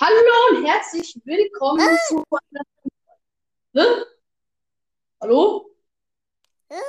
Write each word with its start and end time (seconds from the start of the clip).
Hallo 0.00 0.56
und 0.56 0.64
herzlich 0.66 1.14
willkommen 1.24 1.80
Äh. 1.80 1.98
zu 2.08 2.24
einer. 2.30 2.64
Hä? 3.74 4.04
Hallo? 5.20 5.70
Ja, 6.70 6.80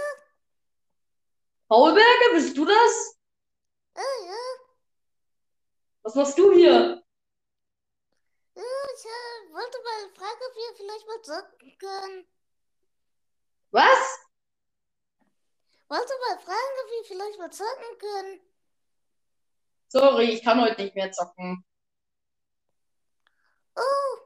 Paulberger, 1.67 2.31
bist 2.33 2.57
du 2.57 2.65
das? 2.65 3.17
ja, 3.95 4.01
ja, 4.25 4.35
Was 6.03 6.15
machst 6.15 6.37
du 6.37 6.51
hier? 6.53 7.03
ja, 8.55 8.63
ich 8.95 9.05
äh, 9.05 9.53
wollte 9.53 9.77
mal 9.83 10.09
fragen, 10.15 10.41
ob 10.49 10.55
wir 10.55 10.75
vielleicht 10.75 11.07
mal 11.07 11.21
zocken 11.21 11.77
können. 11.77 12.27
Was? 13.71 14.19
Wollte 15.89 16.13
mal 16.27 16.39
fragen, 16.39 16.79
ob 16.83 16.91
wir 16.91 17.03
vielleicht 17.05 17.39
mal 17.39 17.51
zocken 17.51 17.97
können. 17.99 18.41
Sorry, 19.89 20.31
ich 20.31 20.43
kann 20.43 20.59
heute 20.61 20.81
nicht 20.81 20.95
mehr 20.95 21.11
zocken. 21.11 21.63
Oh, 23.77 24.17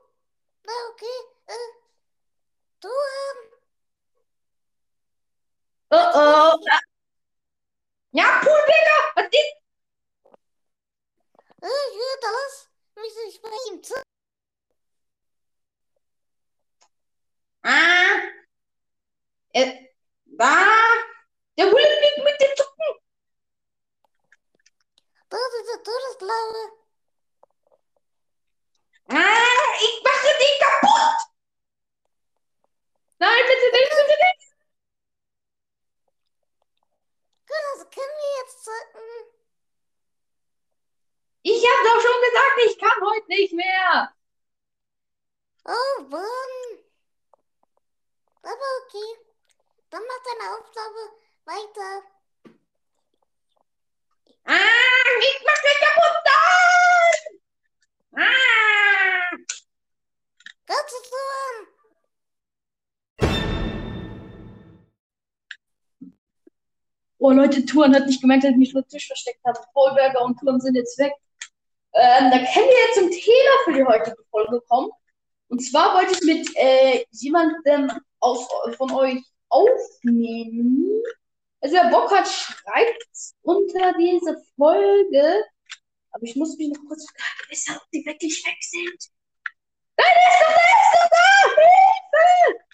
na 0.63 0.73
okay. 0.91 1.19
Äh, 1.47 1.53
du, 2.81 2.88
ähm, 2.88 3.51
Oh 5.91 6.11
oh. 6.13 6.59
Ja, 8.11 8.39
Paulberger, 8.41 8.99
was 9.16 9.25
ist? 9.25 9.59
äh, 11.61 11.67
ja, 11.67 12.09
da 12.21 12.27
lass 12.31 12.70
mich 12.95 13.16
nicht 13.25 13.41
bei 13.41 13.49
ihm 13.71 13.84
zocken. 13.84 14.03
Ah. 17.63 18.20
Äh, 19.53 19.89
da. 20.25 20.55
Der 21.57 21.66
will 21.67 21.99
nicht 22.02 22.17
mit 22.23 22.41
dir 22.41 22.55
zocken. 22.55 22.99
Da 25.30 25.38
ist 25.38 25.69
der 25.73 25.83
Todesblaue. 25.83 26.71
Ah, 29.09 29.75
ich 29.81 30.03
mache 30.03 30.38
dich 30.39 30.59
kaputt. 30.59 31.19
Nein, 33.19 33.44
bitte 33.47 33.71
nicht, 33.75 33.89
bitte 33.89 34.17
nicht. 34.25 34.49
Gut, 37.47 37.64
also 37.73 37.86
zocken. 38.50 39.02
Ich 41.42 41.66
habe 41.66 41.88
doch 41.88 42.02
schon 42.02 42.22
gesagt, 42.22 42.59
ich 42.66 42.80
kann 42.80 43.09
heute 43.09 43.28
nicht 43.28 43.53
mehr. 43.53 44.14
Oh, 45.66 46.02
Mann. 46.03 46.83
Aber 48.44 48.67
okay. 48.83 49.25
Dann 49.89 50.03
mach 50.08 50.23
deine 50.23 50.58
Aufgabe 50.58 51.14
weiter. 51.45 52.03
Oh 67.20 67.31
Leute, 67.31 67.66
Turan 67.66 67.94
hat 67.94 68.08
nicht 68.08 68.22
gemerkt, 68.22 68.45
dass 68.45 68.52
ich 68.52 68.58
mich 68.58 68.72
vor 68.72 68.88
Tisch 68.88 69.08
versteckt 69.08 69.44
habe. 69.45 69.59
Paulberger 69.73 70.23
und 70.23 70.39
Turan 70.39 70.62
sind 70.62 70.75
jetzt 70.75 70.98
weg. 70.98 71.12
Ähm, 71.94 72.31
da 72.31 72.38
können 72.38 72.67
wir 72.67 72.86
jetzt 72.88 72.95
zum 72.95 73.11
Thema 73.11 73.52
für 73.66 73.73
die 73.73 73.84
heutige 73.84 74.23
Folge 74.31 74.61
kommen. 74.70 74.89
Und 75.50 75.59
zwar 75.59 75.95
wollte 75.95 76.14
ich 76.14 76.22
mit 76.22 76.50
äh, 76.56 77.06
jemandem 77.11 77.92
aus, 78.20 78.48
von 78.78 78.92
euch 78.92 79.22
aufnehmen. 79.50 81.03
Also 81.59 81.76
wer 81.76 81.89
Bock 81.89 82.09
hat, 82.11 82.28
schreibt 82.28 83.08
unter 83.42 83.94
diese 83.98 84.42
Folge. 84.56 85.44
Aber 86.11 86.23
ich 86.23 86.36
muss 86.36 86.58
mich 86.58 86.70
noch 86.70 86.86
kurz 86.88 87.06
vergewissern, 87.11 87.78
ob 87.78 87.89
die 87.92 88.06
wirklich 88.06 88.44
weg 88.45 88.58
sind. 88.61 89.11
Nein, 89.98 90.16
ist 90.30 90.42
doch 90.42 90.54
da, 90.56 90.64
der 90.64 90.80
ist 90.80 90.94
doch 90.95 91.09
da! 91.09 91.30
Hilfe! 91.56 92.70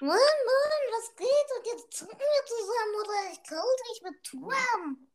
Mann, 0.00 0.08
Mann, 0.08 0.82
was 0.92 1.16
geht? 1.16 1.48
Und 1.57 1.57
jetzt 1.72 1.92
zocken 1.92 2.18
wir 2.18 2.46
zusammen 2.46 2.94
oder 3.02 3.32
ich 3.32 3.42
call 3.42 3.76
dich 3.90 4.02
mit 4.02 4.22
Turm. 4.24 5.08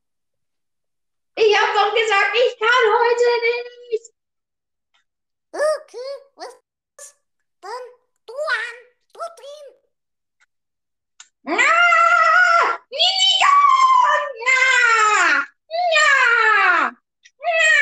Ich 1.36 1.58
hab 1.58 1.74
doch 1.74 1.94
gesagt, 1.94 2.36
ich 2.36 2.60
kann 2.60 2.70
heute 2.70 3.26
nicht. 3.90 4.14
Okay, 5.52 6.12
was? 6.36 6.58
Dann 7.62 7.84
du 8.26 8.34
an, 8.34 8.76
du 9.14 9.20
ihn. 9.44 9.70
Ja! 11.44 11.74
Ja! 12.90 13.56
Ja! 14.46 15.46
Ja! 15.90 16.12
Ja! 17.40 17.74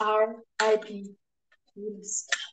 R.I.P. 0.00 1.16
Todesstrafe. 1.74 2.47